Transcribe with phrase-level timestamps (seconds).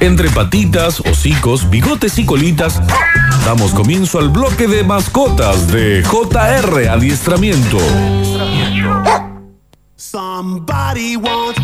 [0.00, 2.80] Entre patitas, hocicos, bigotes y colitas,
[3.44, 7.76] damos comienzo al bloque de mascotas de JR Adiestramiento.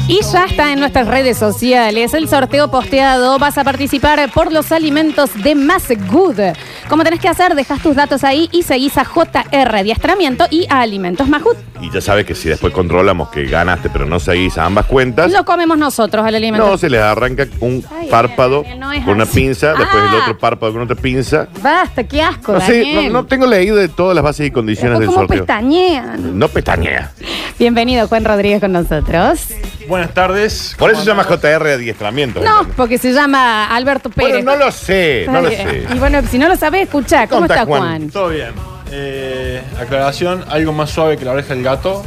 [0.07, 3.39] Y ya está en nuestras redes sociales el sorteo posteado.
[3.39, 6.41] Vas a participar por los alimentos de Más Good.
[6.89, 7.55] ¿Cómo tenés que hacer?
[7.57, 11.57] Dejas tus datos ahí y seguís a JR Adiestramiento y a Alimentos Good.
[11.83, 15.33] Y ya sabes que si después controlamos que ganaste, pero no seguís a ambas cuentas,
[15.33, 16.65] Lo comemos nosotros al alimento.
[16.65, 19.41] no se les arranca un Ay, párpado Daniel, no es con una así.
[19.41, 20.21] pinza, después el Ah.
[20.23, 21.49] otro párpado con otra pinza.
[21.61, 23.13] Basta, qué asco, No sé, Daniel.
[23.13, 25.39] no, tengo leído de todas las bases y condiciones del ¿Cómo sorteo.
[25.45, 26.39] pestañean?
[26.39, 27.11] No pestañea.
[27.59, 29.41] Bienvenido, Juan Rodríguez, con nosotros.
[29.89, 30.75] Buenas tardes.
[30.79, 32.41] Por eso se llama ¿Cómo JR Adiestramiento.
[32.41, 34.45] No, porque se llama Alberto Pérez.
[34.45, 35.87] Bueno, no lo sé, no lo sé.
[35.95, 38.11] Y bueno, si no lo sabes, escucha, ¿cómo está Juan.
[38.11, 38.53] Todo bien.
[38.91, 42.05] Eh, aclaración, algo más suave que la oreja del gato.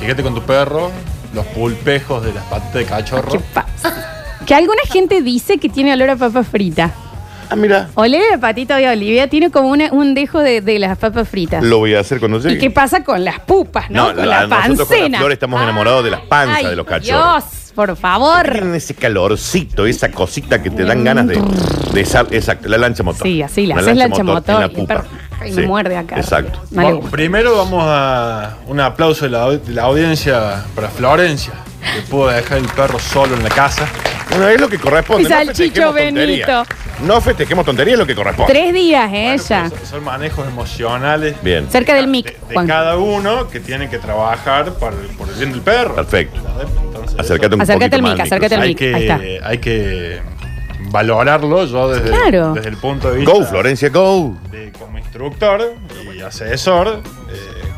[0.00, 0.90] Fíjate con tu perro,
[1.34, 3.32] los pulpejos de las patas de cachorro.
[3.32, 4.14] ¿Qué pasa?
[4.46, 6.92] Que alguna gente dice que tiene olor a papa frita.
[7.50, 10.98] Ah, mira, Olé de patito de Olivia tiene como una- un dejo de, de las
[10.98, 11.62] papas fritas.
[11.64, 12.56] lo voy a hacer cuando llegue.
[12.56, 14.08] ¿Y qué pasa con las pupas, no?
[14.10, 15.18] No, con la- la nosotros con la pancena.
[15.18, 17.44] Flor estamos enamorados de las panzas de los cachorros.
[17.44, 18.50] Dios, por favor.
[18.50, 21.40] Tienen ese calorcito, esa cosita que te dan ganas de,
[21.94, 23.22] de esa, exacto, la lancha motor.
[23.26, 25.04] Sí, así, la Una haces lancha motor en la y el pupa.
[25.54, 26.16] me muerde acá.
[26.16, 26.60] Exacto.
[26.70, 27.10] No le Bueno, gusta.
[27.12, 31.52] primero vamos a un aplauso de la, de la audiencia para Florencia,
[31.94, 33.86] que pudo dejar el perro solo en la casa.
[34.28, 35.22] Bueno, es lo que corresponde.
[35.22, 35.94] Y no salchicho festejemos.
[36.14, 36.64] Benito.
[37.04, 38.52] No festejemos tontería, es lo que corresponde.
[38.52, 41.36] Tres días, Bueno, pero son, son manejos emocionales.
[41.42, 41.68] Bien.
[41.70, 42.66] Cerca del de, mic, de Juan.
[42.66, 45.94] cada uno que tiene que trabajar para el- por el bien del perro.
[45.94, 46.40] Perfecto.
[46.84, 48.82] Entonces, Acércate un Acércate poquito al más, mic, acércate al hay mic.
[48.82, 49.18] Ahí está.
[49.18, 50.22] que, hay que
[50.90, 52.54] valorarlo yo desde, Claro.
[52.54, 54.36] desde el punto de vista Go, Florencia, go.
[54.50, 55.74] de como instructor
[56.14, 57.36] y asesor eh,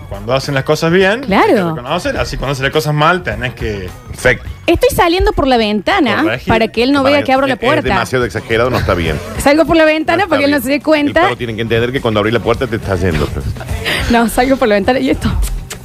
[0.08, 1.48] cuando hacen las cosas bien Claro.
[1.48, 4.48] hay que reconocer, así cuando hacen las cosas mal tenés que Perfecto.
[4.72, 6.48] Estoy saliendo por la ventana Corregir.
[6.48, 7.88] para que él no Para vea que abro la es- Es puerta.
[7.88, 9.16] demasiado exagerado, no está bien.
[9.38, 11.22] Salgo por la ventana para que él no se dé cuenta.
[11.22, 13.28] perro tiene que entender que cuando abrí la puerta te está yendo.
[14.10, 15.28] No, salgo por la ventana y esto.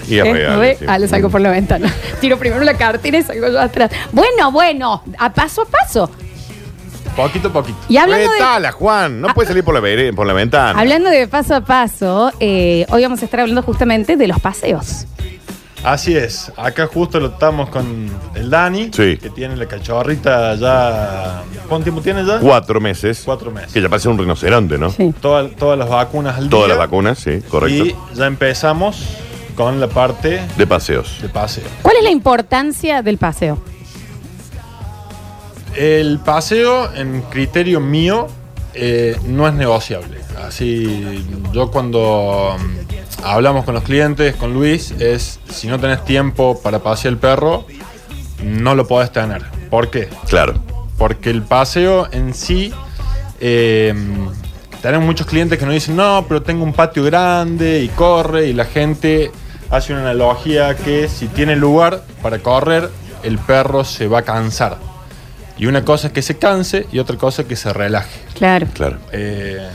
[0.08, 0.76] Y es real, ¿No ve?
[0.80, 0.86] sí.
[0.88, 1.92] Ah, le salgo por la ventana.
[2.22, 3.90] Tiro primero la cartera y salgo yo atrás.
[4.12, 6.12] Bueno, bueno, a paso a paso.
[7.16, 7.78] poquito a poquito.
[7.90, 9.20] Y hablando de, Retala, Juan.
[9.22, 10.80] No puedes salir por la, vere- por la ventana.
[10.80, 15.06] hablando de paso a paso, eh, hoy vamos a estar hablando justamente de los paseos.
[15.86, 19.18] Así es, acá justo lo estamos con el Dani, Sí.
[19.18, 21.44] que tiene la cachorrita ya...
[21.70, 22.40] ¿Cuánto tiempo tiene ya?
[22.40, 23.22] Cuatro meses.
[23.24, 23.72] Cuatro meses.
[23.72, 24.90] Que ya parece un rinoceronte, ¿no?
[24.90, 25.14] Sí.
[25.22, 26.76] Toda- todas las vacunas al Todas día.
[26.76, 27.86] las vacunas, sí, correcto.
[27.86, 29.04] Y ya empezamos
[29.56, 31.20] con la parte De paseos.
[31.22, 31.64] de paseo.
[31.84, 33.60] ¿Cuál es la importancia del paseo?
[35.76, 38.28] El paseo, en criterio mío,
[38.74, 40.20] eh, no es negociable.
[40.46, 41.24] Así,
[41.54, 46.80] yo cuando mm, hablamos con los clientes, con Luis, es si no tenés tiempo para
[46.80, 47.66] pasear el perro,
[48.44, 49.44] no lo podés tener.
[49.70, 50.10] ¿Por qué?
[50.28, 50.56] Claro.
[50.98, 52.74] Porque el paseo en sí,
[53.40, 53.94] eh,
[54.82, 58.54] tenemos muchos clientes que nos dicen, no, pero tengo un patio grande y corre y
[58.54, 59.32] la gente
[59.70, 62.90] hace una analogía que si tiene lugar para correr,
[63.24, 64.78] el perro se va a cansar.
[65.58, 68.20] Y una cosa es que se canse y otra cosa es que se relaje.
[68.36, 68.68] Claro.
[68.74, 68.98] Claro.
[69.12, 69.70] Eh,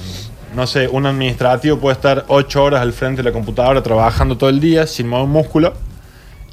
[0.54, 4.50] no sé, un administrativo puede estar ocho horas al frente de la computadora trabajando todo
[4.50, 5.74] el día sin mover un músculo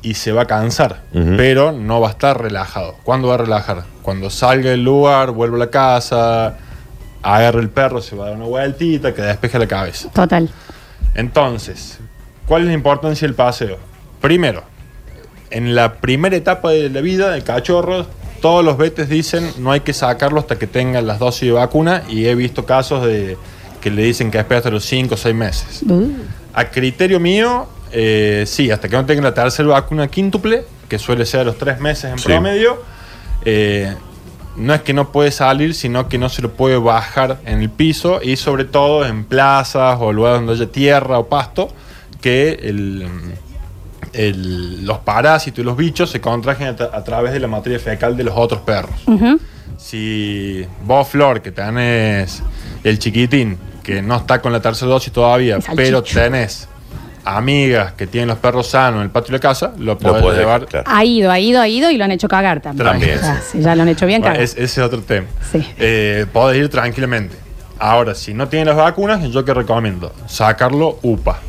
[0.02, 2.96] y se va a cansar, pero no va a estar relajado.
[3.04, 3.84] ¿Cuándo va a relajar?
[4.04, 6.58] Cuando salga del lugar, vuelva a la casa,
[7.24, 10.10] agarre el perro, se va a dar una vueltita, que despeje la cabeza.
[10.12, 10.50] Total.
[11.16, 11.98] Entonces,
[12.46, 13.78] ¿cuál es la importancia del paseo?
[14.22, 14.64] Primero,
[15.50, 18.06] en la primera etapa de la vida del cachorro,
[18.42, 22.04] todos los vetes dicen no hay que sacarlo hasta que tenga las dosis de vacuna
[22.08, 23.36] y he visto casos de
[23.90, 25.82] que le dicen que espera hasta los 5 o 6 meses.
[25.88, 26.12] Uh,
[26.54, 31.26] A criterio mío, eh, sí, hasta que no tenga la tercera vacuna quíntuple, que suele
[31.26, 32.26] ser a los 3 meses en Sí.
[32.26, 32.82] promedio,
[33.46, 33.94] eh,
[34.56, 37.70] no es que no puede salir, sino que no se lo puede bajar en el
[37.70, 41.70] piso y sobre todo en plazas o lugares donde haya tierra o pasto,
[42.22, 43.08] que el,
[44.14, 47.78] el- los parásitos y los bichos se contrajen a, tra- a través de la materia
[47.80, 48.96] fecal de los otros perros.
[49.78, 52.42] Si vos, Flor, que tenés
[52.84, 53.58] el chiquitín,
[53.88, 56.68] que no está con la tercera dosis todavía, pero tenés
[57.24, 60.40] amigas que tienen los perros sanos en el patio de la casa, lo podés podés
[60.40, 60.60] llevar.
[60.66, 60.98] dejar, claro.
[60.98, 62.86] Ha ido, ha ido, ha ido y lo han hecho cagar también.
[62.86, 63.20] También.
[63.24, 64.44] Ah, sí, ya lo han hecho bien Bueno, cagar.
[64.44, 65.28] es- ese es otro tema.
[65.52, 65.66] Sí.
[65.80, 67.38] Eh, podés ir tranquilamente.
[67.80, 71.40] Ahora, si no tienen las vacunas, yo que recomiendo sacarlo UPA.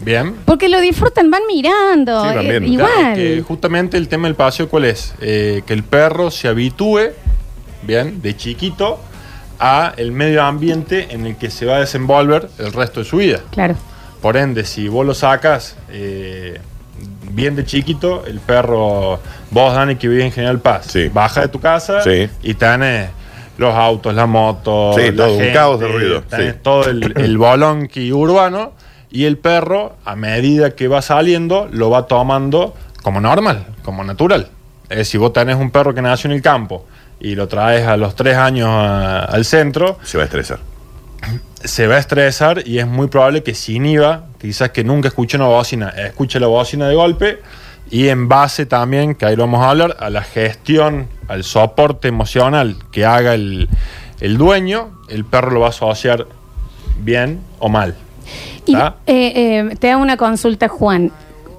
[0.00, 0.34] Bien.
[0.44, 2.20] Porque lo disfrutan, van mirando.
[2.22, 2.48] Sí, van eh.
[2.50, 3.14] Claro, igual.
[3.14, 5.14] que justamente el tema del paseo, ¿cuál es?
[5.22, 7.12] Eh, que el perro se habitúe,
[7.82, 9.00] bien, de chiquito,
[9.60, 13.16] a el medio ambiente en el que se va a desenvolver el resto de su
[13.18, 13.40] vida.
[13.50, 13.74] Claro.
[14.22, 16.60] Por ende, si vos lo sacas eh,
[17.30, 19.20] bien de chiquito, el perro,
[19.50, 21.08] vos, Dani, que vive en General Paz, Sí.
[21.08, 22.28] baja de tu casa Sí.
[22.42, 23.10] y tenés
[23.58, 26.60] los autos, la moto, Sí, la todo un caos de ruido, tenés sí.
[26.62, 28.72] todo el, el bolonqui urbano
[29.10, 34.48] y el perro, a medida que va saliendo, lo va tomando como normal, como natural.
[34.88, 36.86] Es decir, vos tenés un perro que nació en el campo
[37.20, 40.60] y lo traes a los tres años a- al centro, Se va a estresar.
[41.64, 45.36] se va a estresar y es muy probable que se inhiba, quizás que nunca escuche
[45.36, 47.40] una bocina, escuche la bocina de golpe
[47.90, 52.06] y en base también, que ahí lo vamos a hablar, a la gestión, al soporte
[52.08, 53.68] emocional que haga el,
[54.20, 56.26] el dueño, el perro lo va a asociar
[57.00, 57.94] bien o mal.
[58.66, 61.10] Y eh, eh, te hago una consulta, Juan.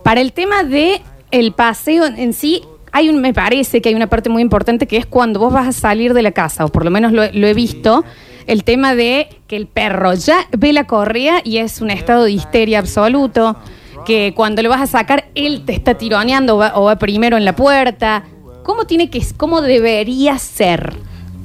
[0.04, 1.02] Para el tema de
[1.32, 4.98] el paseo en sí, hay un, me parece que hay una parte muy importante que
[4.98, 7.54] es cuando vos vas a salir de la casa, o por lo menos lo, he
[7.54, 8.04] visto,
[8.48, 12.32] el tema de que el perro ya ve la correa y es un estado de
[12.32, 13.58] histeria absoluto,
[14.06, 17.38] que cuando lo vas a sacar, él te está tironeando o va, o va primero
[17.38, 18.24] en la puerta.
[18.64, 20.94] ¿Cómo tiene que, cómo debería ser?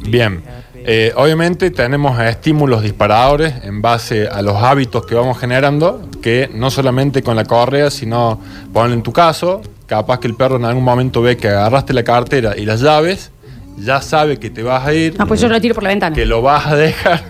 [0.06, 0.42] Bien,
[0.86, 6.70] eh, obviamente tenemos estímulos disparadores en base a los hábitos que vamos generando, que no
[6.70, 8.38] solamente con la correa, sino,
[8.70, 9.62] ponle en tu caso,
[9.96, 13.30] capaz que el perro en algún momento ve que agarraste la cartera y las llaves,
[13.78, 16.14] ya sabe que te vas a ir, Ah, pues yo lo tiro por la ventana.
[16.14, 17.22] que lo vas a dejar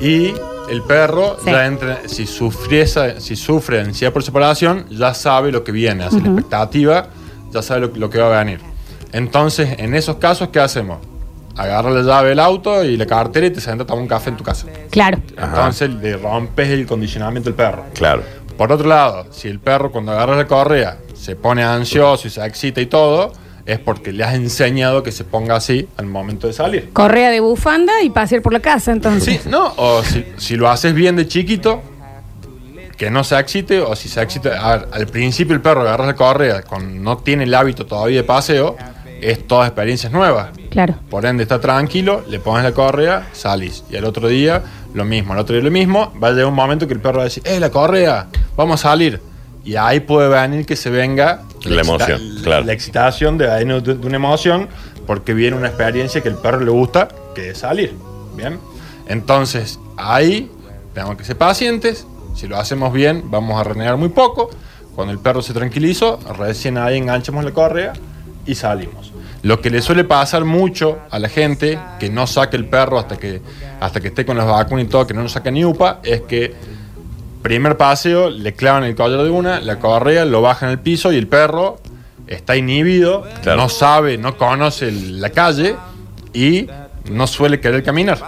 [0.00, 0.32] y
[0.70, 1.50] el perro Sí.
[1.50, 6.20] ya entra, si sufriese, si sufre ansiedad por separación, ya sabe lo que viene, hace
[6.20, 7.06] la expectativa,
[7.52, 8.60] ya sabe lo, lo que va a venir.
[9.12, 10.98] Entonces, en esos casos, ¿qué hacemos?
[11.56, 14.30] Agarra la llave del auto y la cartera y te sientas a tomar un café
[14.30, 14.66] en tu casa.
[14.90, 15.18] Claro.
[15.36, 17.84] Entonces le rompes el condicionamiento del perro.
[17.94, 18.22] Claro.
[18.56, 22.44] Por otro lado, si el perro cuando agarra la correa se pone ansioso y se
[22.44, 23.32] excita y todo,
[23.64, 26.90] es porque le has enseñado que se ponga así al momento de salir.
[26.92, 29.40] Correa de bufanda y pasear por la casa, entonces.
[29.40, 31.80] Sí, no, o si, si lo haces bien de chiquito,
[32.96, 36.06] que no se excite, o si se excita, a ver, al principio el perro agarra
[36.06, 38.76] la correa, con, no tiene el hábito todavía de paseo,
[39.20, 40.48] es todas experiencias nuevas.
[40.70, 40.96] Claro.
[41.08, 43.84] Por ende está tranquilo, le pones la correa, salís.
[43.88, 44.60] Y al otro día
[44.92, 47.18] lo mismo, al otro día lo mismo, va a llegar un momento que el perro
[47.18, 48.26] va a decir, ¡eh, la correa!
[48.56, 49.31] Vamos a salir.
[49.64, 52.64] Y ahí puede venir que se venga La emoción, excita- claro.
[52.64, 54.68] la excitación de, de, de una emoción,
[55.06, 57.94] porque viene una experiencia que al perro le gusta, que es salir.
[58.36, 58.58] ¿Bien?
[59.06, 60.50] Entonces, ahí
[60.94, 62.06] tenemos que ser pacientes.
[62.34, 64.50] Si lo hacemos bien, vamos a renegar muy poco.
[64.94, 67.92] Cuando el perro se tranquilizó, recién ahí enganchamos la correa
[68.46, 69.12] y salimos.
[69.42, 73.16] Lo que le suele pasar mucho a la gente que no saque el perro hasta
[73.16, 73.40] que,
[73.80, 76.22] hasta que esté con las vacunas y todo, que no nos saca ni upa, es
[76.22, 76.54] que
[77.42, 81.16] primer paseo le clavan el collar de una, la correa, lo bajan al piso y
[81.16, 81.78] el perro
[82.26, 83.62] está inhibido, Claro.
[83.62, 85.76] no sabe, no conoce el- la calle
[86.32, 86.66] y
[87.10, 88.18] no suele querer caminar.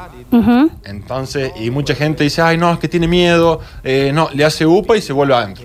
[0.84, 4.66] Entonces, y mucha gente dice, ay, no, es que tiene miedo, eh, no, le hace
[4.66, 5.64] upa y se vuelve adentro.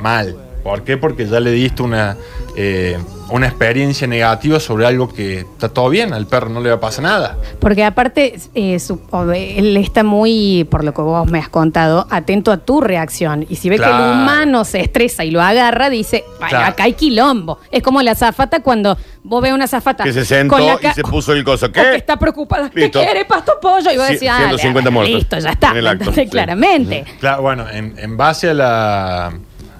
[0.00, 0.36] Mal.
[0.66, 0.96] ¿Por qué?
[0.96, 2.16] Porque ya le diste una,
[2.56, 2.98] eh,
[3.30, 6.80] una experiencia negativa sobre algo que está todo bien, al perro no le va a
[6.80, 7.36] pasar nada.
[7.60, 9.00] Porque aparte, eh, su-
[9.34, 13.46] él está muy, por lo que vos me has contado, atento a tu reacción.
[13.48, 16.66] Y si ve que el humano se estresa y lo agarra, dice, "Ay, Claro.
[16.66, 17.58] acá hay quilombo.
[17.70, 20.02] Es como la zafata cuando vos ves una zafata.
[20.02, 21.66] Que se sentó con la y se puso el coso.
[21.66, 21.94] o que ¿Qué?
[21.96, 22.70] está preocupada.
[22.70, 23.92] ¿Qué quiere, pasto pollo?
[23.92, 25.70] Y vos decís, ah, 150 muertos listo, ya está.
[25.70, 26.24] en el acto, ¿entendés?
[26.24, 26.30] sí.
[26.30, 27.04] Claramente.
[27.20, 29.32] Claro, bueno, en, en base a la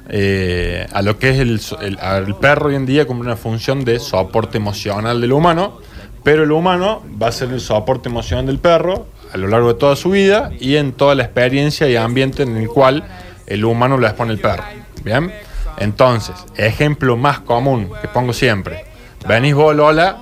[0.08, 3.98] eh, a lo que es el, el- perro hoy en día como una función de
[3.98, 5.80] soporte emocional del humano,
[6.22, 9.78] pero el humano va a ser el soporte emocional del perro a lo largo de
[9.78, 13.04] toda su vida y en toda la experiencia y ambiente en el cual
[13.46, 14.62] el humano le expone el perro.
[15.04, 15.32] Bien,
[15.78, 18.84] entonces, ejemplo más común que pongo siempre:
[19.28, 20.16] venís vos, Lola,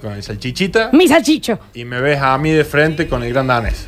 [0.00, 1.58] con el salchichita Mi salchicho.
[1.74, 3.86] y me ves a mí de frente con el gran danés.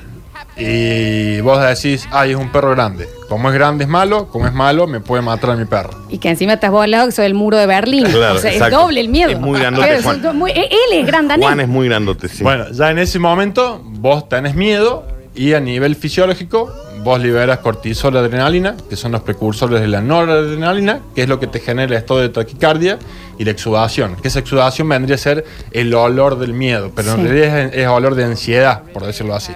[0.57, 3.09] Y vos decís, ay, es un perro grande.
[3.29, 5.91] Como es grande es malo, como es malo me puede matar a mi perro.
[6.11, 8.05] Y que encima estás vos al lado que soy el muro de Berlín.
[8.05, 9.31] Claro, o sea, es doble el miedo.
[9.31, 10.37] Es muy grandote, Es- Juan.
[10.37, 11.47] muy- él es gran danés.
[11.47, 12.43] Juan es muy grandote, sí.
[12.43, 16.71] Bueno, ya en ese momento vos tenés miedo y a nivel fisiológico
[17.03, 21.47] vos liberas cortisol adrenalina, que son los precursores de la noradrenalina, que es lo que
[21.47, 22.99] te genera el estado de taquicardia
[23.39, 24.17] y la exudación.
[24.17, 27.21] Que esa exudación vendría a ser el olor del miedo, pero Sí.
[27.21, 29.53] en realidad es, es olor de ansiedad, por decirlo así.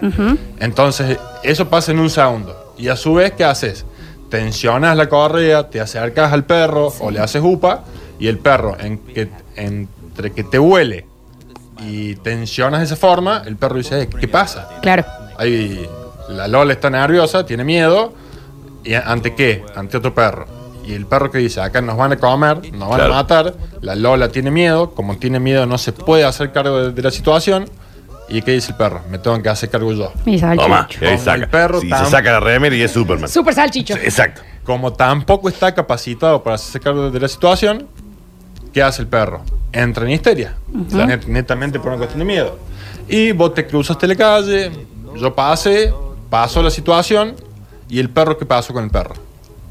[0.60, 2.74] Entonces, eso pasa en un segundo.
[2.78, 3.84] Y a su vez, ¿qué haces?
[4.30, 7.84] Tensionas la correa, te acercas al perro o le haces upa,
[8.18, 11.06] y el perro, en que, entre que te huele
[11.86, 14.68] y tensionas de esa forma, el perro dice, "Eh, ¿qué pasa?
[14.82, 15.04] Claro.
[15.38, 15.86] Ahí
[16.28, 18.12] la Lola está nerviosa, tiene miedo.
[18.84, 19.64] ¿Y ante qué?
[19.74, 20.46] Ante otro perro.
[20.84, 23.12] Y el perro que dice, acá nos van a comer, nos van Claro.
[23.14, 23.54] a matar.
[23.80, 27.10] La Lola tiene miedo, como tiene miedo no se puede hacer cargo de, de la
[27.10, 27.68] situación.
[28.28, 29.02] ¿Y qué dice el perro?
[29.10, 30.12] Me tengo que hacer cargo yo.
[30.56, 31.34] Toma, y ahí saca.
[31.34, 33.28] el perro Sí, se saca la remera y es Superman.
[33.28, 33.94] Super salchicho.
[33.94, 34.42] Exacto.
[34.64, 37.86] Como tampoco está capacitado para hacerse cargo de la situación,
[38.72, 39.42] ¿qué hace el perro?
[39.72, 40.56] Entra en histeria,
[40.90, 42.58] net- netamente por una cuestión de miedo.
[43.08, 44.72] Y vos te cruzaste la calle,
[45.16, 45.92] yo pasé,
[46.30, 47.34] pasó la situación
[47.88, 49.14] y el perro, ¿qué pasó con el perro?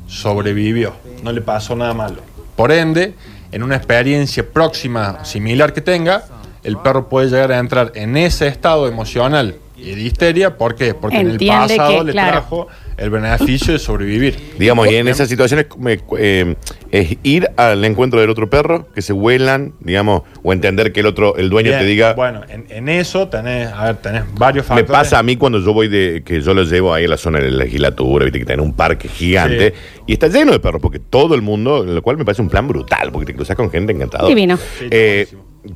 [0.07, 0.93] Sobrevivió,
[1.23, 2.21] no le pasó nada malo.
[2.55, 3.15] Por ende,
[3.51, 6.23] en una experiencia próxima similar que tenga,
[6.63, 10.57] el perro puede llegar a entrar en ese estado emocional y de histeria.
[10.57, 10.93] ¿Por qué?
[10.93, 12.31] Porque en el pasado que, le claro.
[12.31, 12.67] trajo
[12.97, 14.37] el beneficio de sobrevivir.
[14.57, 16.55] Digamos, y en esas situaciones me- eh,
[16.91, 21.07] es ir al encuentro del otro perro, que se huelan, digamos, o entender que el
[21.07, 22.13] otro, el dueño Bien, te diga.
[22.13, 24.91] Bueno, en, en eso tenés, a ver, tenés varios Me factores.
[24.91, 27.39] pasa a mí cuando yo voy de, que yo los llevo ahí a la zona
[27.39, 29.73] de la legislatura, viste que tiene un parque gigante
[30.07, 32.65] y está lleno de perros, porque todo el mundo, lo cual me parece un plan
[32.67, 34.25] brutal, porque te cruzas con gente encantada.
[34.27, 34.55] Divino.
[34.57, 35.27] Sí, Eh,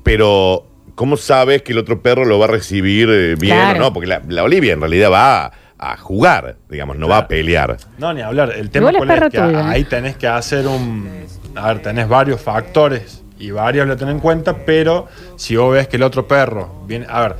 [0.03, 0.65] pero,
[0.99, 3.77] ¿cómo sabes que el otro perro lo va a recibir eh, bien Claro.
[3.79, 3.93] o no?
[3.93, 7.77] Porque la, la Olivia en realidad va a, a jugar, digamos, no va a pelear.
[7.97, 8.51] No, ni hablar.
[8.53, 9.63] El tema Igual es cuál es perro que tuyo, ¿eh?
[9.73, 11.09] ahí tenés que hacer un...
[11.55, 15.87] A ver, tenés varios factores y varios lo tenés en cuenta, pero si vos ves
[15.87, 17.05] que el otro perro viene...
[17.09, 17.35] A ver,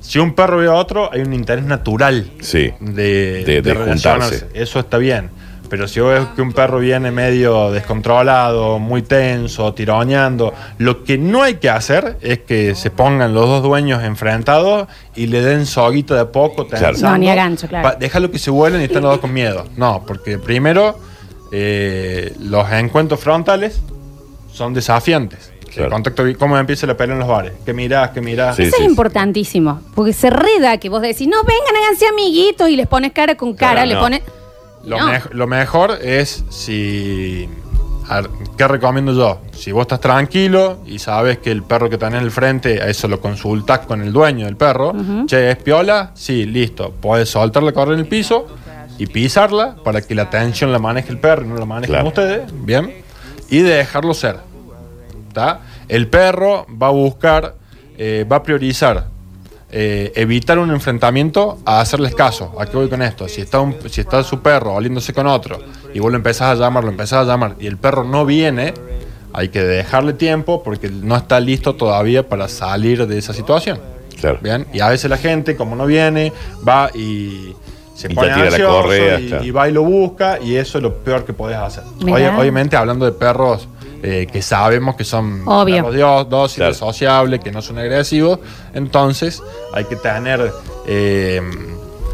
[0.00, 2.72] si un perro ve a otro, hay un interés natural Sí.
[2.78, 4.40] de, De- de relacionarse.
[4.40, 4.62] juntarse.
[4.62, 5.30] Eso está bien.
[5.68, 11.18] Pero si vos ves que un perro viene medio descontrolado, muy tenso, tironeando, lo que
[11.18, 15.66] no hay que hacer es que se pongan los dos dueños enfrentados y le den
[15.66, 16.86] soguito de a poco, Claro.
[16.86, 17.10] tensando.
[17.10, 17.96] No, ni a gancho, claro.
[18.00, 19.66] Déjalo que se vuelen y estén los dos con miedo.
[19.76, 20.98] No, porque primero
[21.52, 23.80] eh, los encuentros frontales
[24.52, 25.52] son desafiantes.
[25.72, 25.84] Claro.
[25.84, 27.52] El contacto, ¿cómo empieza la pelea en los bares?
[27.64, 28.10] ¿Qué mirás?
[28.10, 28.56] ¿Qué mirás?
[28.56, 28.90] Sí, Eso sí, es sí.
[28.90, 29.80] importantísimo.
[29.94, 33.52] Porque se reda que vos decís, no, vengan, háganse amiguitos y les pones cara con
[33.54, 34.00] cara, Claro, le no.
[34.00, 34.22] pones.
[34.84, 35.12] Lo, No.
[35.32, 37.48] lo mejor es si.
[38.08, 39.40] a ver, ¿Qué recomiendo yo?
[39.52, 42.86] Si vos estás tranquilo y sabes que el perro que tenés en el frente, a
[42.88, 44.92] eso lo consultás con el dueño del perro.
[45.26, 46.12] Che, ¿es piola?
[46.14, 46.92] Sí, listo.
[47.00, 48.46] Puedes soltarla, correr en el piso
[48.98, 52.08] y pisarla para que la tensión la maneje el perro y no la manejen Claro.
[52.08, 52.42] ustedes.
[52.64, 52.92] Bien.
[53.50, 54.36] Y dejarlo ser.
[55.32, 55.60] ¿Tá?
[55.88, 57.54] El perro va a buscar,
[57.96, 59.06] eh, va a priorizar
[59.70, 62.54] eh, evitar un enfrentamiento a hacerles caso.
[62.58, 63.28] ¿A qué voy con esto?
[63.28, 65.58] Si está, un- si está su perro oliéndose con otro
[65.92, 68.72] y vos lo empezás a llamar, lo empezás a llamar y el perro no viene,
[69.32, 73.78] hay que dejarle tiempo porque no está listo todavía para salir de esa situación.
[74.20, 74.38] Claro.
[74.42, 76.32] Bien, y a veces la gente, como no viene,
[76.66, 77.54] va y
[77.94, 79.44] se Y pone ya tira la ansioso correa, y, claro.
[79.44, 81.84] y va y lo busca, y eso es lo peor que podés hacer.
[82.02, 83.68] Obviamente, hablando de perros
[84.02, 85.76] eh, que sabemos que son Obvio.
[85.76, 86.92] perros dio- dóciles, Claro.
[86.92, 88.38] sociables, que no son agresivos,
[88.74, 90.52] entonces hay que tener
[90.86, 91.42] eh,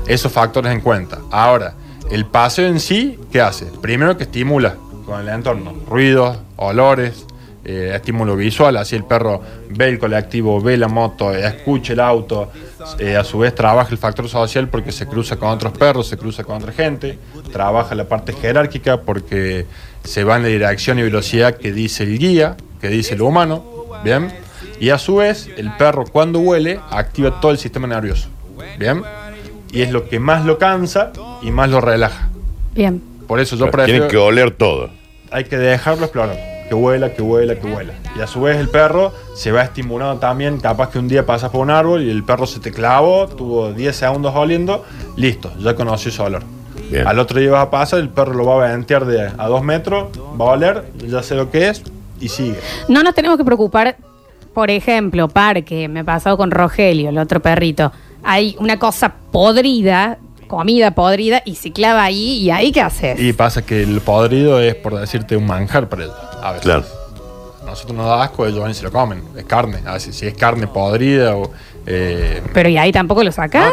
[0.06, 1.18] esos factores en cuenta.
[1.30, 1.74] Ahora,
[2.10, 3.66] el paseo en sí, ¿qué hace?
[3.80, 4.76] Primero que estimula
[5.06, 7.26] con el entorno, ruidos, olores,
[7.64, 9.40] eh, estímulo visual, así el perro
[9.70, 12.50] ve el colectivo, ve la moto, escucha el auto,
[12.98, 16.16] eh, a su vez trabaja el factor social porque se cruza con otros perros, se
[16.18, 17.18] cruza con otra gente,
[17.52, 19.66] trabaja la parte jerárquica porque
[20.04, 23.64] se va en la dirección y velocidad que dice el guía, que dice el humano,
[24.04, 24.30] ¿bien?
[24.80, 28.28] Y a su vez, el perro cuando huele activa todo el sistema nervioso,
[28.78, 29.02] ¿bien?
[29.72, 32.28] Y es lo que más lo cansa y más lo relaja.
[32.74, 33.02] Bien.
[33.26, 34.90] Por eso yo Claro, prefiero Tienen que oler todo.
[35.30, 36.53] hay que dejarlo explorar.
[36.74, 37.92] Que huela, que huela, que huela.
[38.18, 40.58] Y a su vez el perro se va estimulando también.
[40.58, 43.72] Capaz que un día pasas por un árbol y el perro se te clavó, tuvo
[43.72, 46.42] 10 segundos oliendo, listo, ya conoció su olor.
[46.90, 47.06] Bien.
[47.06, 49.62] Al otro día vas a pasar, el perro lo va a ventear de a dos
[49.62, 50.08] metros,
[50.40, 51.84] va a oler, ya sé lo que es
[52.20, 52.58] y sigue.
[52.88, 53.96] No nos tenemos que preocupar,
[54.52, 57.92] por ejemplo, parque, me ha pasado con Rogelio, el otro perrito.
[58.24, 60.18] Hay una cosa podrida,
[60.56, 63.18] comida podrida, y se clava ahí, ¿y ahí qué haces?
[63.20, 66.16] Y pasa que el podrido es, por decirte, un manjar para ellos.
[66.42, 66.64] A veces.
[66.64, 66.84] Claro.
[67.64, 69.22] Nosotros nos da asco, ellos van y se lo comen.
[69.36, 69.78] Es carne.
[69.86, 71.50] A veces, si es carne podrida o.
[71.86, 73.72] eh, Pero ¿y ahí tampoco lo no, sacar-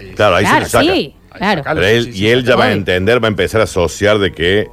[0.00, 0.84] y- Claro, ahí Claro, se le saca.
[0.94, 1.60] sí, Ahí claro.
[1.62, 1.82] sacalo.
[1.86, 4.18] Él, Sí, sí, y él sí, ya va a entender, va a empezar a asociar
[4.18, 4.68] de que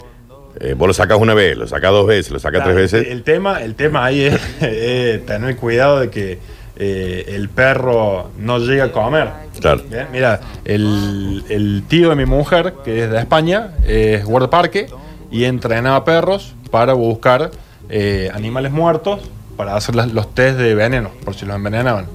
[0.61, 3.07] eh, vos lo sacas una vez, lo sacas dos veces, lo sacas Claro, tres veces.
[3.07, 6.39] El, el tema, el tema ahí es eh, tener cuidado de que
[6.79, 9.29] eh, el perro no llegue a comer.
[9.59, 9.81] Claro.
[9.89, 14.87] Bien, Mira, el, el tío de mi mujer, que es de España, es guardaparque
[15.29, 17.51] y entrenaba perros para buscar
[17.89, 19.19] eh, animales muertos
[19.57, 22.05] para hacer las- los test de veneno, por si los envenenaban.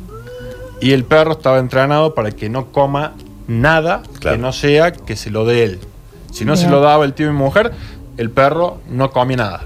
[0.81, 3.13] Y el perro estaba entrenado para que no coma
[3.47, 4.37] nada Claro.
[4.37, 5.81] que no sea que se lo dé él.
[6.33, 7.73] Si no se lo daba el tío de mi mujer,
[8.17, 9.63] el perro no comía nada.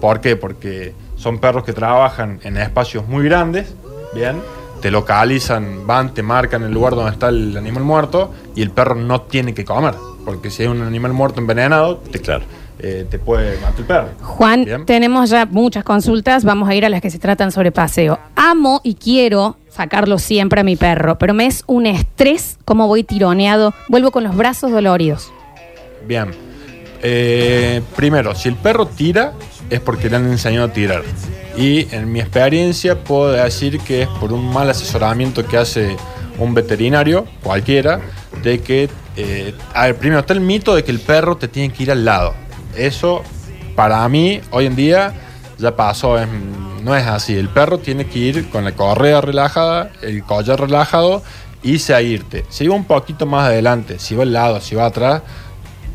[0.00, 0.36] ¿Por qué?
[0.36, 3.74] Porque son perros que trabajan en espacios muy grandes,
[4.14, 4.40] ¿bien?
[4.80, 8.94] Te localizan, van, te marcan el lugar donde está el animal muerto y el perro
[8.94, 9.94] no tiene que comer.
[10.24, 12.44] Porque si hay un animal muerto envenenado, te, Claro.
[12.78, 14.08] eh, te puede matar el perro.
[14.22, 14.84] Juan, Bien.
[14.86, 18.18] tenemos ya muchas consultas, vamos a ir a las que se tratan sobre paseo.
[18.36, 23.04] Amo y quiero sacarlo siempre a mi perro, pero me es un estrés como voy
[23.04, 25.32] tironeado, vuelvo con los brazos doloridos.
[26.06, 26.30] Bien.
[27.06, 29.34] Eh, primero, si el perro tira,
[29.68, 31.02] es porque le han enseñado a tirar.
[31.54, 35.98] Y en mi experiencia puedo decir que es por un mal asesoramiento que hace
[36.38, 38.00] un veterinario, cualquiera,
[38.42, 41.74] de que, eh, a ver, primero está el mito de que el perro te tiene
[41.74, 42.32] que ir al lado.
[42.74, 43.22] Eso,
[43.76, 45.12] para mí, hoy en día,
[45.58, 46.16] ya pasó,
[46.82, 47.36] no es así.
[47.36, 51.22] El perro tiene que ir con la correa relajada, el collar relajado
[51.62, 52.46] y seguirte.
[52.48, 55.22] Si va un poquito más adelante, si va al lado, si va atrás,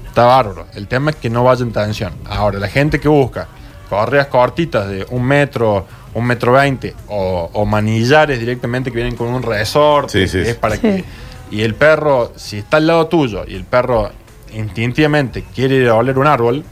[0.09, 0.67] está bárbaro.
[0.75, 2.13] El tema es que no vaya en tensión.
[2.25, 3.47] Ahora, la gente que busca
[3.89, 9.27] correas cortitas de un metro, un metro veinte, o, o manillares directamente que vienen con
[9.29, 10.81] un resorte, Sí, sí, es para Sí.
[10.81, 11.03] que.
[11.51, 14.11] Y el perro, si está al lado tuyo y el perro
[14.53, 16.63] instintivamente quiere ir a oler un árbol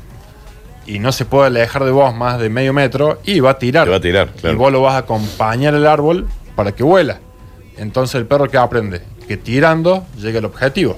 [0.85, 3.85] y no se puede alejar de vos más de medio metro, y va a tirar.
[3.85, 4.55] Te va a tirar, claro.
[4.55, 7.19] Y vos lo vas a acompañar al árbol para que vuela.
[7.77, 10.97] Entonces el perro que aprende que tirando llega al objetivo.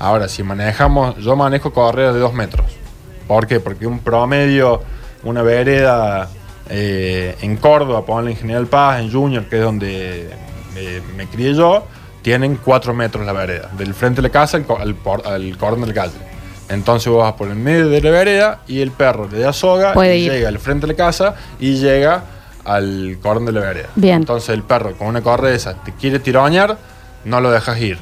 [0.00, 2.66] Ahora, si manejamos, yo manejo correas de dos metros.
[3.28, 3.60] ¿Por qué?
[3.60, 4.82] Porque un promedio,
[5.22, 6.28] una vereda
[6.68, 10.30] eh, en Córdoba, ponle en General Paz, en Junior, que es donde
[10.76, 11.84] eh, me crié yo,
[12.22, 13.68] tienen cuatro metros la vereda.
[13.78, 14.96] Del frente de la casa al, al,
[15.32, 16.14] al cordón de la calle.
[16.70, 19.92] Entonces vos vas por el medio de la vereda y el perro le da soga
[19.92, 20.32] Puede y ir.
[20.32, 22.22] llega al frente de la casa y llega
[22.64, 23.88] al cordón de la vereda.
[23.96, 24.16] Bien.
[24.16, 26.78] Entonces el perro con una correa de esa te quiere tiroñar,
[27.24, 27.98] no lo dejas ir.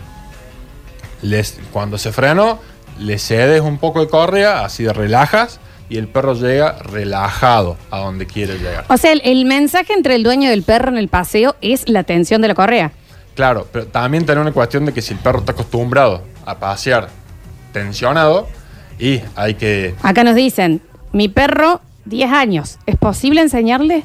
[1.23, 2.59] Les- cuando se frenó,
[2.99, 5.61] le cedes un poco de correa, así de relajas,
[5.91, 8.85] y el perro llega relajado a donde quiere llegar.
[8.89, 12.03] O sea, el, el mensaje entre el dueño del perro en el paseo es la
[12.05, 12.93] tensión de la correa.
[13.35, 17.09] Claro, pero también tiene una cuestión de que si el perro está acostumbrado a pasear
[17.73, 18.49] tensionado,
[18.99, 19.95] y hay que...
[20.03, 20.83] Acá nos dicen,
[21.13, 24.03] mi perro, 10 años, ¿es posible enseñarle?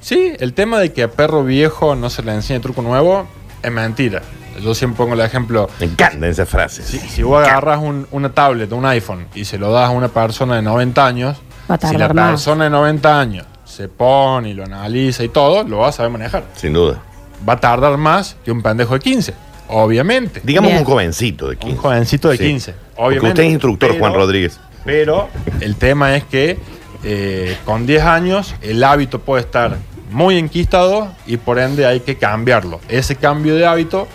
[0.00, 3.26] Sí, el tema de que a perro viejo no se le enseñe truco nuevo
[3.62, 4.22] es mentira.
[4.60, 6.86] Yo siempre pongo el ejemplo, Me encantan esas frases.
[6.86, 10.08] Si, si vos agarras un- una tablet, un iPhone, y se lo das a una
[10.08, 11.36] persona de 90 años,
[11.70, 12.30] Va a si la más.
[12.30, 16.10] persona de 90 años se pone y lo analiza y todo, lo va a saber
[16.12, 16.44] manejar.
[16.54, 17.00] Sin duda.
[17.48, 19.34] Va a tardar más que un pendejo de 15,
[19.68, 20.40] obviamente.
[20.44, 20.80] Digamos Bien.
[20.80, 21.76] un jovencito de 15.
[21.76, 22.44] Un jovencito de Sí.
[22.44, 23.28] 15, Porque obviamente.
[23.28, 24.60] usted es instructor, Pero- Juan Rodríguez.
[24.84, 25.28] Pero
[25.60, 26.58] el tema es que
[27.04, 29.76] eh, con 10 años el hábito puede estar
[30.10, 32.80] muy enquistado y por ende hay que cambiarlo.
[32.88, 34.08] Ese cambio de hábito,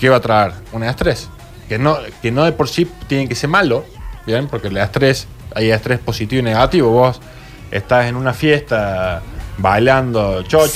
[0.00, 0.52] ¿qué va a traer?
[0.72, 1.28] Un estrés.
[1.68, 3.84] Que no, que no de por sí tiene que ser malo,
[4.26, 4.46] ¿bien?
[4.48, 6.90] Porque el estrés, hay estrés positivo y negativo.
[6.90, 7.20] Vos
[7.70, 9.22] estás en una fiesta
[9.58, 10.68] bailando chocho.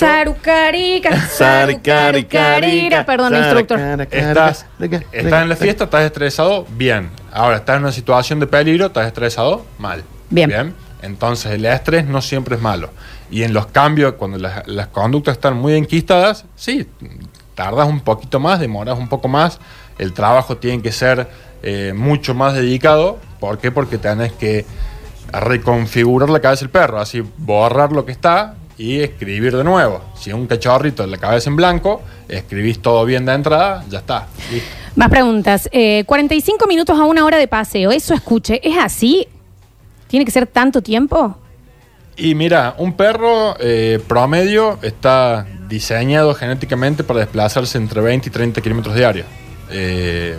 [1.31, 3.05] Sarucarica.
[3.07, 3.79] Perdón, instructor.
[4.11, 4.67] Estás,
[5.13, 7.11] estás en la fiesta, estás estresado, bien.
[7.33, 10.03] Ahora, estás en una situación de peligro, estás estresado, mal.
[10.29, 10.75] Bien.
[11.03, 12.91] Entonces, el estrés no siempre es malo.
[13.31, 16.87] Y en los cambios, cuando las, las conductas están muy enquistadas, sí,
[17.61, 19.61] tardas un poquito más, demoras un poco más.
[19.99, 21.29] El trabajo tiene que ser
[21.63, 23.19] eh, mucho más dedicado.
[23.39, 23.71] ¿Por qué?
[23.71, 24.65] Porque tenés que
[25.31, 30.01] reconfigurar la cabeza del perro, así borrar lo que está y escribir de nuevo.
[30.19, 34.27] Si un cachorrito la cabeza en blanco, escribís todo bien de entrada, ya está.
[34.51, 34.71] Listo.
[34.97, 35.69] Más preguntas.
[35.71, 37.91] Eh, 45 minutos a una hora de paseo.
[37.91, 38.67] Eso escuche.
[38.67, 39.29] ¿Es así?
[40.09, 41.37] ¿Tiene que ser tanto tiempo?
[42.21, 48.61] Y mira, un perro eh, promedio está diseñado genéticamente para desplazarse entre 20 y 30
[48.61, 49.27] kilómetros diarios.
[49.71, 50.37] Eh,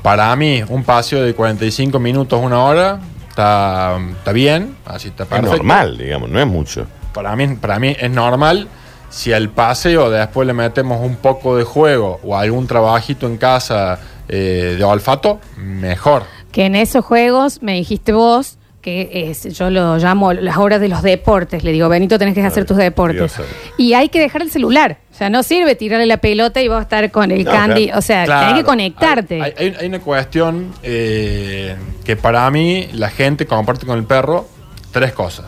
[0.00, 5.28] para mí, un paseo de 45 minutos, una hora, está, está bien, así está Es
[5.28, 5.56] perfecto.
[5.56, 6.86] normal, digamos, no es mucho.
[7.12, 8.68] Para mí, para mí es normal.
[9.10, 13.98] Si al paseo después le metemos un poco de juego o algún trabajito en casa
[14.28, 16.22] eh, de olfato, mejor.
[16.52, 20.88] Que en esos juegos me dijiste vos que es, yo lo llamo las horas de
[20.88, 21.62] los deportes.
[21.64, 23.36] Le digo, Benito, tenés que hacer Ay, tus deportes.
[23.36, 23.48] Dios.
[23.78, 24.98] Y hay que dejar el celular.
[25.10, 27.86] O sea, no sirve tirarle la pelota y vos estar con el No, candy.
[27.86, 27.98] claro.
[28.00, 29.40] O sea, Claro, tenés que conectarte.
[29.40, 34.48] Hay, hay- hay una cuestión eh, que para mí la gente comparte con el perro
[34.90, 35.46] tres cosas.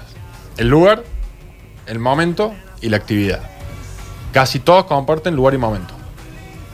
[0.56, 1.02] El lugar,
[1.88, 3.40] el momento y la actividad.
[4.32, 5.92] Casi todos comparten lugar y momento.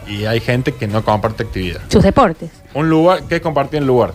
[0.07, 1.81] Y hay gente que no comparte actividad.
[1.89, 2.51] Sus deportes.
[2.75, 4.13] Un lugar, ¿qué es compartir el lugar?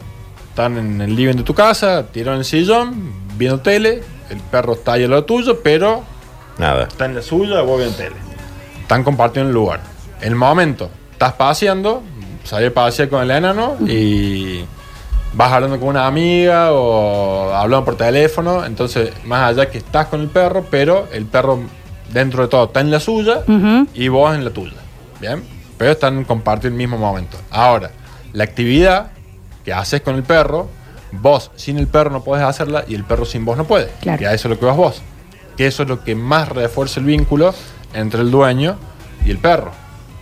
[0.55, 4.93] Están en el living de tu casa, tiran el sillón, viendo tele, el perro está
[4.93, 6.01] ahí a lo tuyo, pero
[6.57, 6.83] Nada.
[6.85, 8.15] está en la suya, vos viendo tele.
[8.79, 9.81] Están compartiendo el lugar.
[10.21, 12.03] El momento, estás paseando,
[12.45, 14.63] salís a pasear con el enano y
[15.33, 18.63] vas hablando con una amiga o hablando por teléfono.
[18.63, 21.59] Entonces, más allá que estás con el perro, pero el perro
[22.13, 23.87] dentro de todo está en la suya Ujú.
[23.93, 24.77] y vos en la tuya.
[25.19, 25.43] ¿Bien?
[25.77, 27.35] Pero están compartiendo el mismo momento.
[27.51, 27.91] Ahora,
[28.31, 29.11] la actividad
[29.65, 30.69] que haces con el perro,
[31.11, 33.89] vos sin el perro no podés hacerla y el perro sin vos no puede.
[33.99, 34.19] Claro.
[34.19, 35.01] Que a eso es lo que vas vos.
[35.57, 37.53] Que eso es lo que más refuerza el vínculo
[37.93, 38.77] entre el dueño
[39.25, 39.71] y el perro.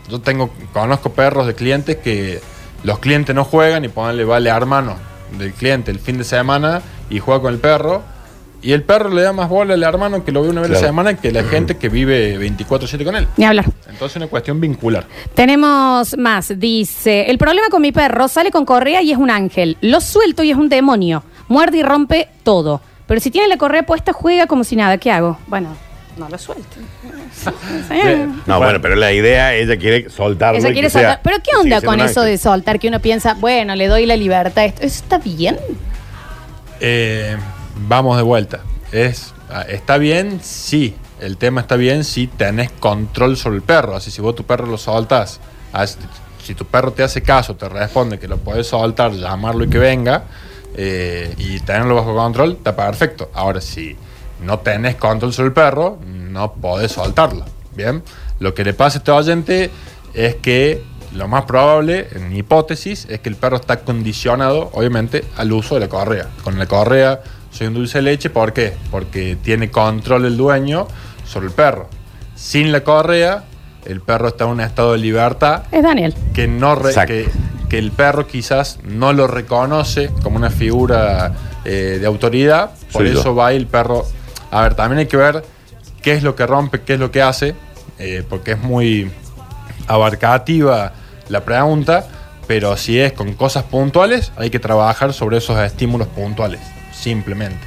[0.09, 2.41] Yo tengo, conozco perros de clientes que
[2.83, 4.95] los clientes no juegan y ponerle vale a hermano
[5.37, 8.03] del cliente el fin de semana y juega con el perro
[8.63, 10.73] Y el perro le da más bola al hermano que lo ve una vez a
[10.73, 10.91] la Claro.
[10.93, 13.27] semana que la gente que vive 24-7 con él.
[13.35, 13.65] Ni hablar.
[13.89, 15.05] Entonces es una cuestión vincular.
[15.35, 16.57] Tenemos más.
[16.57, 19.77] Dice, el problema con mi perro sale con correa y es un ángel.
[19.81, 21.23] Lo suelto y es un demonio.
[21.49, 22.79] Muerde y rompe todo.
[23.05, 24.97] Pero si tiene la correa puesta, juega como si nada.
[24.97, 25.37] ¿Qué hago?
[25.47, 25.75] Bueno,
[26.17, 26.63] no lo suelto.
[28.45, 30.59] No, bueno, pero la idea, ella quiere soltarlo.
[30.59, 31.19] Ella quiere sea- soltar.
[31.23, 32.79] Pero ¿qué onda con eso de soltar?
[32.79, 34.63] Que uno piensa, bueno, le doy la libertad.
[34.65, 35.57] ¿Esto ¿eso está bien?
[36.79, 37.35] Eh,
[37.75, 38.61] vamos de vuelta.
[38.91, 40.39] Es, ah, ¿Está bien?
[40.41, 40.95] Sí.
[41.19, 43.95] El tema está bien si tenés control sobre el perro.
[43.95, 45.39] Así si vos tu perro lo soltás,
[46.43, 49.79] si tu perro te hace caso, te responde que lo puedes soltar, llamarlo y que
[49.79, 50.25] venga,
[50.75, 53.31] eh, y tenerlo bajo control, está perfecto.
[53.33, 53.95] Ahora, si
[54.41, 57.45] no tenés control sobre el perro, no podés soltarlo.
[57.73, 58.03] Bien.
[58.39, 59.71] Lo que le pasa a este oyente
[60.13, 60.83] es que
[61.13, 65.81] lo más probable, en hipótesis, es que el perro está condicionado, obviamente, al uso de
[65.81, 66.27] la correa.
[66.43, 67.21] Con la correa
[67.53, 68.73] soy un dulce de leche, ¿por qué?
[68.91, 70.87] Porque tiene control el dueño
[71.25, 71.87] sobre el perro.
[72.35, 73.45] Sin la correa,
[73.85, 76.13] el perro está en un estado de libertad Es Daniel.
[76.33, 77.29] que no re- que,
[77.69, 81.31] que el perro quizás no lo reconoce como una figura
[81.63, 83.19] eh, de autoridad, por Soy yo.
[83.21, 84.03] eso va y el perro.
[84.51, 85.43] A ver, también hay que ver
[86.01, 87.55] qué es lo que rompe, qué es lo que hace,
[87.99, 89.09] eh, porque es muy
[89.87, 90.93] abarcativa
[91.29, 92.05] la pregunta,
[92.47, 96.59] pero si es con cosas puntuales, hay que trabajar sobre esos estímulos puntuales,
[97.03, 97.59] simplemente.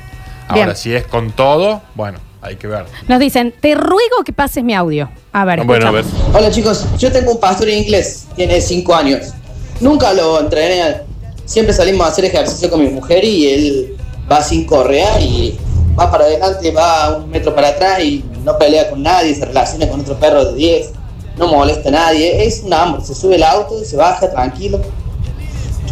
[0.48, 0.76] Ahora, Bien.
[0.76, 2.86] si es con todo, bueno, hay que ver.
[3.08, 5.10] Nos dicen, te ruego que pases mi audio.
[5.32, 6.04] A ver, Bueno, a ver.
[6.32, 9.32] Hola chicos, yo tengo un pastor inglés, tiene 5 años.
[9.80, 11.02] Nunca lo entrené,
[11.44, 13.96] siempre salimos a hacer ejercicio con mi mujer y él
[14.30, 15.58] va sin correa y
[15.98, 19.88] va para adelante, va un metro para atrás y no pelea con nadie, se relaciona
[19.88, 20.90] con otro perro de 10,
[21.36, 24.80] no molesta a nadie, es un amor, se sube el auto, se baja tranquilo.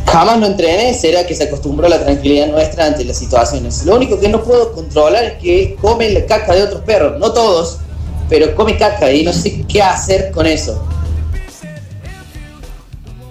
[0.07, 3.85] Jamás lo entrené, será que se acostumbró a la tranquilidad nuestra ante las situaciones.
[3.85, 7.33] Lo único que no puedo controlar es que come la caca de otros perros, no
[7.33, 7.79] todos,
[8.29, 10.87] pero come caca y no sé qué hacer con eso.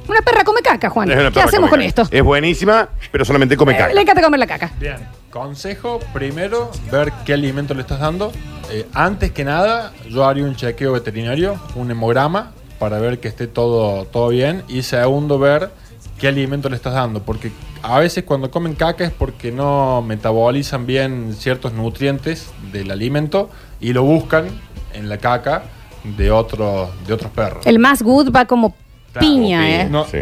[0.08, 1.10] Una perra come caca, Juan.
[1.10, 2.02] Es una ¿Qué perra hacemos come con caca.
[2.04, 2.16] esto?
[2.18, 3.94] Es buenísima, pero solamente come Eh, caca.
[3.94, 4.72] Le encanta comer la caca.
[4.80, 4.98] Bien.
[5.30, 8.32] Consejo, primero, ver qué alimento le estás dando.
[8.72, 13.48] Eh, antes que nada, yo haría un chequeo veterinario, un hemograma, para ver que esté
[13.48, 14.64] todo, todo bien.
[14.68, 15.70] Y segundo, ver
[16.24, 17.22] qué alimento le estás dando.
[17.22, 23.50] Porque a veces cuando comen caca es porque no metabolizan bien ciertos nutrientes del alimento
[23.82, 24.46] y lo buscan
[24.94, 25.64] en la caca
[26.18, 27.66] de, otros de otros perros.
[27.68, 28.74] El más good va como
[29.12, 29.82] Claro, piña.
[29.82, 29.88] ¿eh?
[29.92, 30.20] No, Sí.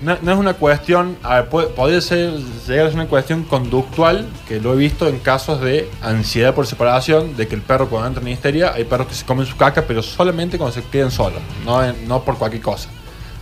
[0.00, 2.32] no, no es una cuestión, a ver, puede, podría ser,
[2.66, 6.66] llegar a ser una cuestión conductual, que lo he visto en casos de ansiedad por
[6.66, 9.56] separación, de que el perro cuando entra en histeria, hay perros que se comen su
[9.56, 12.88] caca, pero solamente cuando se quedan solos, no, no por cualquier cosa.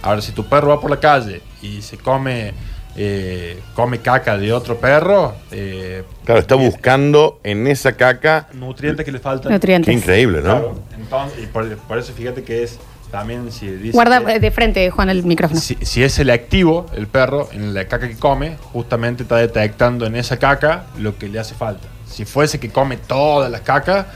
[0.02, 2.52] Ahora, si tu perro va por la calle y se come,
[2.96, 8.48] eh, come caca de otro perro, eh, Claro, está buscando en esa caca.
[8.54, 9.48] nutrientes que le faltan.
[9.50, 9.94] Qué Nutrientes.
[9.94, 10.42] increíble, ¿no?
[10.42, 12.78] Claro, entonces, y por, por eso fíjate que es
[13.10, 15.60] también si dice Guarda que- eh, de frente, Juan, el micrófono.
[15.60, 20.16] Si, si es selectivo el perro en la caca que come, justamente está detectando en
[20.16, 21.88] esa caca lo que le hace falta.
[22.06, 24.06] Si fuese que come todas las cacas,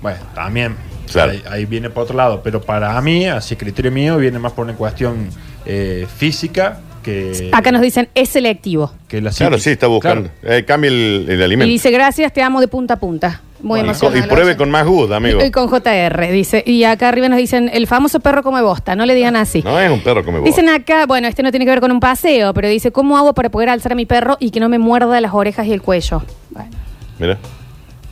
[0.00, 0.76] bueno, también
[1.10, 1.32] Claro.
[1.32, 2.40] ahí, ahí viene por otro lado.
[2.42, 5.28] Pero para mí, así criterio mío, viene más por una cuestión
[5.64, 8.92] eh, física que, Acá nos dicen, es selectivo.
[9.06, 10.28] que la Claro, sí, está buscando.
[10.40, 10.56] Claro.
[10.56, 11.70] Eh, cambie el, el Y alimento.
[11.70, 13.42] dice, gracias, te amo de punta a punta.
[13.62, 14.18] Muy emocionado.
[14.18, 15.42] y pruebe con más good, amigo.
[15.44, 16.62] Y con JR, dice.
[16.66, 19.62] Y acá arriba nos dicen, el famoso perro come bosta, no le digan así.
[19.62, 20.44] No es un perro come vos.
[20.46, 23.32] Dicen acá, bueno, este no tiene que ver con un paseo, pero dice, ¿cómo hago
[23.34, 25.80] para poder alzar a mi perro y que no me muerda las orejas y el
[25.82, 26.22] cuello?
[26.50, 26.70] Bueno.
[27.18, 27.38] Mira.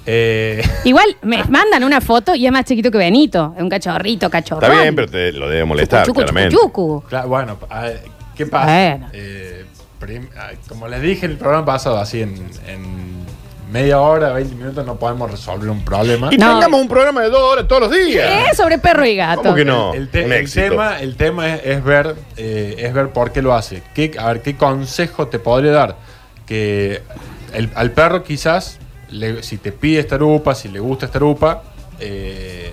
[0.07, 4.29] Eh, Igual me mandan una foto y es más chiquito que Benito, es un cachorrito,
[4.31, 4.71] cachorrón.
[4.71, 6.57] Está bien, pero te lo debe molestar, Chucu, chucu, claramente.
[6.57, 6.69] chucu,
[7.01, 7.09] chucu.
[7.09, 8.03] claro, bueno, a ver,
[8.37, 8.67] ¿qué pasa?
[8.67, 9.09] Bueno.
[9.12, 9.64] Eh,
[9.99, 10.29] prim-
[10.69, 12.35] como les dije en el programa pasado, así en,
[12.69, 13.14] en
[13.73, 16.29] media hora, 20 minutos no podemos resolver un problema.
[16.31, 16.53] Y No.
[16.53, 18.29] tengamos un programa de dos horas todos los días.
[18.51, 18.55] ¿Qué?
[18.55, 19.43] Sobre perro y gato.
[19.43, 19.95] ¿Cómo que no?
[19.95, 20.69] El, te- Un el éxito.
[20.69, 23.83] tema, el tema es, es ver, eh, es ver por qué lo hace.
[23.95, 25.97] ¿Qué, a ver, ¿qué consejo te podría dar?
[26.47, 27.03] Que
[27.55, 28.79] el- al perro quizás,
[29.14, 31.62] le- si te pide estar upa, si le gusta estar upa,
[32.00, 32.72] eh,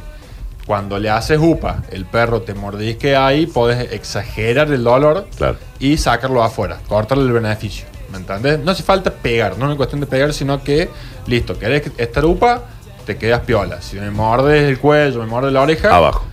[0.65, 5.58] cuando le haces upa, el perro te mordisque ahí, podés exagerar el dolor Claro.
[5.80, 7.86] y sacarlo afuera, cortarle el beneficio.
[8.12, 8.60] ¿Me entendés?
[8.60, 10.89] No hace falta pegar, no es una cuestión de pegar, sino que,
[11.27, 12.62] listo, querés estar upa,
[13.06, 13.82] te quedas piola.
[13.82, 16.25] Si me mordes el cuello, me mordes la oreja, Abajo.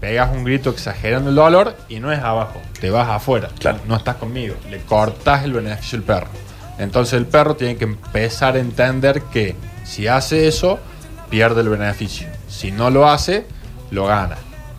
[0.00, 3.48] pegas un grito exagerando el dolor y no es abajo, te vas afuera.
[3.58, 3.78] Claro.
[3.86, 6.26] No estás conmigo, le cortas el beneficio al perro.
[6.78, 10.78] Entonces el perro tiene que empezar a entender que si hace eso,
[11.30, 12.26] pierde el beneficio.
[12.48, 13.46] Si no lo hace,
[13.90, 14.36] lo gana.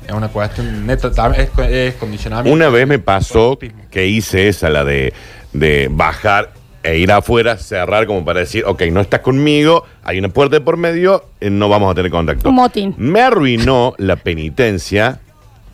[0.08, 2.54] Es una cuestión neta, es, es condicionamiento.
[2.54, 3.58] Una vez me pasó
[3.90, 5.14] que hice esa, la de,
[5.54, 6.52] de bajar
[6.84, 10.62] e ir afuera, cerrar como para decir, ok, no estás conmigo, hay una puerta de
[10.62, 12.50] por medio, eh, no vamos a tener contacto.
[12.50, 12.94] Un motín.
[12.98, 15.20] Me arruinó la penitencia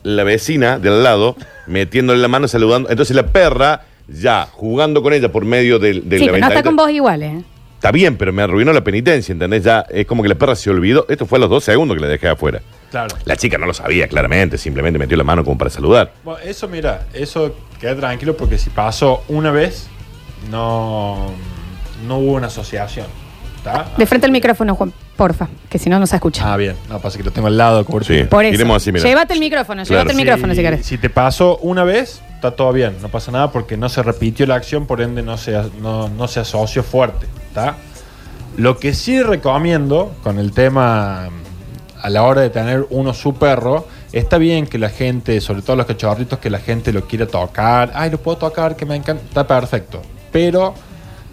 [0.02, 2.90] la vecina de al lado, metiéndole la mano, saludando.
[2.90, 3.82] Entonces la perra,
[4.12, 6.90] ya jugando con ella por medio del de Sí, la pero no está con vos
[6.90, 7.42] igual, ¿eh?
[7.82, 9.64] Está bien, pero me arruinó la penitencia, ¿entendés?
[9.64, 11.04] Ya es como que la perra se olvidó.
[11.08, 12.62] Esto fue a los dos segundos que la dejé afuera.
[12.92, 13.16] Claro.
[13.24, 16.12] La chica no lo sabía, claramente, simplemente metió la mano como para saludar.
[16.22, 19.88] Bueno, eso, mira, eso queda tranquilo porque si pasó una vez,
[20.48, 21.32] no,
[22.06, 23.06] no hubo una asociación.
[23.64, 23.86] ¿Está?
[23.96, 26.52] De frente al micrófono, Juan, porfa, que si no, no se escucha.
[26.52, 26.74] Ah, bien.
[26.88, 27.86] No, pasa que lo tengo al lado.
[28.02, 28.24] Sí.
[28.24, 28.54] Por eso.
[28.54, 29.04] iremos así, mira.
[29.04, 30.00] Llévate el micrófono, Claro.
[30.02, 30.84] llévate el micrófono si querés.
[30.84, 34.46] Si te pasó una vez, está todo bien, no pasa nada porque no se repitió
[34.46, 37.26] la acción, por ende no se, no, no se asoció fuerte.
[37.48, 37.76] ¿está?
[38.56, 43.34] Lo que sí recomiendo con el tema mm, a la hora de tener uno su
[43.36, 47.26] perro, está bien que la gente, sobre todo los cachorritos, que la gente lo quiera
[47.28, 47.92] tocar.
[47.94, 49.22] Ay, lo puedo tocar, que me encanta.
[49.22, 50.02] Está perfecto.
[50.32, 50.74] Pero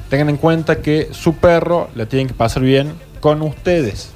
[0.09, 4.11] tengan en cuenta que su perro la tienen que pasar bien con ustedes,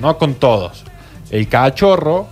[0.00, 0.84] no con todos.
[1.30, 2.28] El cachorro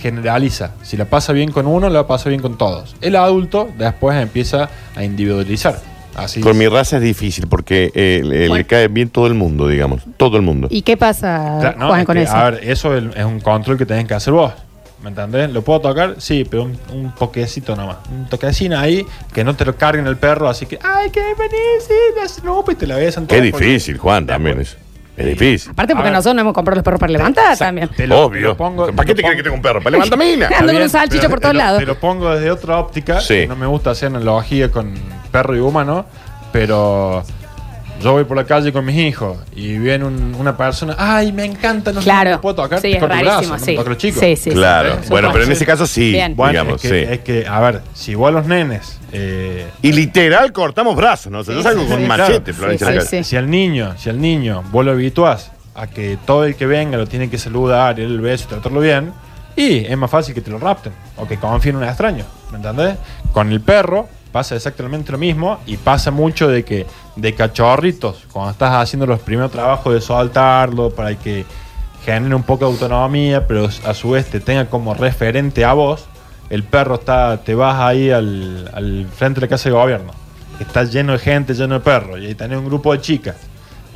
[0.00, 0.72] generaliza.
[0.82, 2.94] Si la pasa bien con uno, la pasa bien con todos.
[3.00, 5.78] El adulto después empieza a individualizar.
[6.14, 6.58] Así Con es.
[6.58, 8.54] mi raza es difícil porque eh, le, Bueno.
[8.56, 10.00] le cae bien todo el mundo, digamos.
[10.16, 10.66] Todo el mundo.
[10.70, 12.34] ¿Y qué pasa, Claro, no, Juan, es con que, eso?
[12.36, 14.50] A ver, eso es, es un control que tenés que hacer vos.
[15.02, 15.50] ¿Me entendés?
[15.50, 16.16] ¿Lo puedo tocar?
[16.18, 17.98] Sí, pero un, un toquecito nomás.
[18.10, 21.84] Un toquecino ahí, que no te lo carguen el perro, así que, ay, que venís,
[21.86, 24.76] sí, Snoopy, y te la besan Qué todo difícil, Juan, también es.
[25.16, 25.70] Es difícil.
[25.72, 27.88] Aparte porque nosotros no hemos comprado los perros para levantar también.
[27.88, 28.40] Te lo- Obvio.
[28.40, 29.80] te lo pongo- ¿Para qué te crees que tengo un perro?
[29.80, 30.48] Para levantar mina.
[30.58, 31.78] Ando con un salchicho pero por te todos lo- lados.
[31.80, 33.20] Te lo pongo desde otra óptica.
[33.22, 33.46] Sí.
[33.46, 34.92] No me gusta hacer analogía con
[35.30, 36.04] perro y humano,
[36.52, 37.22] pero
[38.02, 41.44] yo voy por la calle con mis hijos y viene un- una persona, ay, me
[41.44, 42.30] encanta, no sé, Claro.
[42.32, 42.78] ¿me puedo tocar?
[42.80, 43.70] Sí, Te es corto el rarísimo, brazo, no sí.
[43.72, 44.20] me toco los chicos.
[44.20, 44.50] Sí, sí, sí.
[44.50, 44.98] Claro.
[45.02, 46.36] Sí, Bueno, pero en ese caso sí, Bien.
[46.36, 47.12] Bueno, digamos, es, que, sí.
[47.12, 48.98] es que, a ver, si vos a los nenes...
[49.12, 51.38] eh, Y literal cortamos brazos, ¿no?
[51.40, 52.22] O sea, yo Sí, salgo sí, con sí, un claro.
[52.24, 52.86] machete, Florencia.
[52.88, 53.24] Sí, la sí, sí.
[53.24, 56.96] Si al niño, si al niño vos lo habituás a que todo el que venga
[56.98, 59.12] lo tiene que saludar, y el beso y tratarlo bien,
[59.56, 62.58] y es más fácil que te lo rapten o que confíen en un extraño, ¿me
[62.58, 62.96] entendés?
[63.32, 66.84] Con el perro pasa exactamente lo mismo y pasa mucho de que
[67.16, 71.46] de cachorritos, cuando estás haciendo los primeros trabajos de soltarlo para que
[72.04, 76.04] genere un poco de autonomía, pero a su vez te tenga como referente a vos,
[76.50, 80.12] el perro está, te vas ahí al, al frente de la casa de gobierno,
[80.60, 83.36] está lleno de gente, lleno de perros, y ahí tenés un grupo de chicas,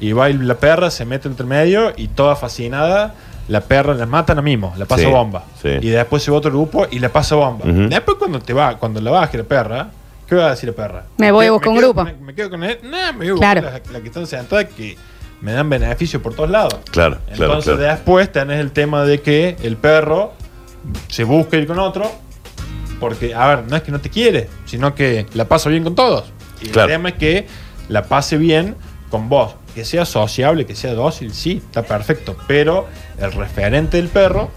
[0.01, 3.13] y va y la perra, se mete entre medio y toda fascinada,
[3.49, 5.43] la perra la matan a mismo, la pasa Sí, bomba.
[5.61, 5.69] sí.
[5.83, 7.67] Y después se va otro grupo y la pasa bomba.
[7.69, 7.89] Ujú.
[7.91, 9.89] Después cuando te va, cuando la baje la perra,
[10.31, 11.05] ¿qué va a decir la perra?
[11.19, 12.05] Me voy a buscar un quedo- grupo.
[12.05, 12.79] Me, me quedo con él.
[12.83, 13.61] Me voy a Claro.
[13.63, 14.97] buscar la, la que están sentadas que
[15.43, 16.75] me dan beneficio por todos lados.
[16.91, 17.95] Claro, claro, Entonces claro.
[17.95, 20.33] después tenés el tema de que el perro
[21.09, 22.11] se busca ir con otro,
[22.99, 25.95] porque, a ver, no es que no te quiere, sino que la pasa bien con
[25.95, 26.33] todos.
[26.63, 26.89] Y Claro.
[26.89, 27.47] el tema es que
[27.89, 28.77] la pase bien
[29.11, 29.57] con vos.
[29.75, 32.37] Que sea sociable, que sea dócil, sí, está perfecto.
[32.47, 32.87] Pero
[33.19, 34.51] el referente del perro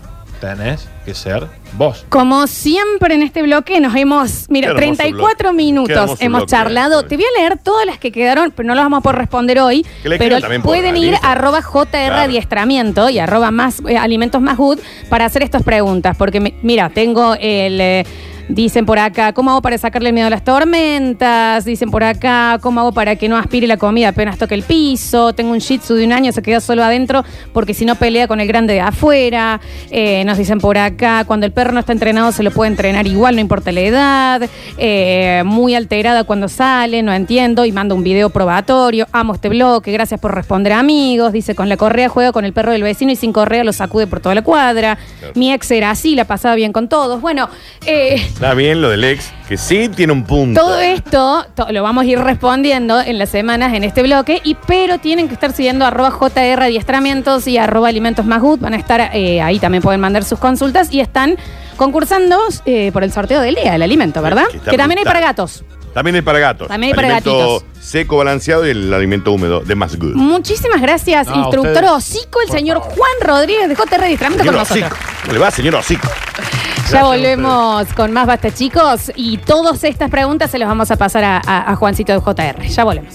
[0.43, 2.05] tenés que ser vos.
[2.09, 5.37] Como siempre en este bloque nos hemos, mira, hermoso 34 bloque.
[5.47, 6.99] Qué minutos hemos bloque, charlado.
[7.01, 9.17] eh, Te voy a leer todas las que quedaron, pero no las vamos a poder
[9.19, 9.85] responder hoy.
[10.03, 12.15] Que le Pero pueden ir a arroba JR Claro.
[12.15, 14.79] Adiestramiento y arroba más eh, alimentos más good
[15.09, 16.17] para hacer estas preguntas.
[16.17, 17.79] Porque mi- mira, tengo el...
[17.79, 18.05] eh,
[18.49, 21.63] Dicen por acá, ¿cómo hago para sacarle el miedo a las tormentas?
[21.65, 25.33] Dicen por acá, ¿cómo hago para que no aspire la comida apenas toque el piso?
[25.33, 28.27] Tengo un shih tzu de un año, se queda solo adentro porque si no pelea
[28.27, 29.61] con el grande de afuera.
[29.89, 33.07] Eh, nos dicen por acá, cuando el perro no está entrenado se lo puede entrenar
[33.07, 34.49] igual, no importa la edad.
[34.77, 37.65] Eh, muy alterada cuando sale, no entiendo.
[37.65, 39.07] Y manda un video probatorio.
[39.11, 41.31] Amo este bloque, gracias por responder amigos.
[41.31, 44.07] Dice, con la correa juega con el perro del vecino y sin correa lo sacude
[44.07, 44.97] por toda la cuadra.
[45.35, 47.21] Mi ex era así, la pasaba bien con todos.
[47.21, 47.49] Bueno,
[47.85, 50.59] eh, Está bien lo del ex, que sí tiene un punto.
[50.59, 54.55] todo esto to- lo vamos a ir respondiendo en las semanas en este bloque, y
[54.67, 58.59] pero tienen que estar siguiendo arroba JR Adiestramientos y arroba Alimentos Más Good.
[58.59, 61.37] Van a estar eh, ahí, también pueden mandar sus consultas y están
[61.77, 64.47] concursando eh, por el sorteo del día, el alimento, ¿verdad?
[64.51, 65.19] Que está Que también hay brutal.
[65.21, 65.63] para gatos.
[65.93, 66.67] También hay para gatos.
[66.67, 67.83] También hay para Alimento gatitos.
[67.85, 70.15] seco, balanceado y el alimento húmedo de más good.
[70.15, 72.95] Muchísimas gracias, No, instructor ustedes, hocico, el señor favor.
[72.97, 74.91] Juan Rodríguez de JR Adiestramiento con Señor nosotros.
[74.91, 75.21] Hocico.
[75.21, 76.07] ¿Cómo le va, señor Hocico?
[76.91, 80.97] Ya a volvemos con más Basta Chicos y todas estas preguntas se las vamos a
[80.97, 82.67] pasar a, a- a Juancito de JR.
[82.67, 83.11] Ya volvemos.